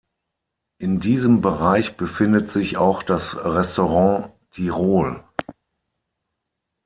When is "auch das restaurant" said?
2.75-4.31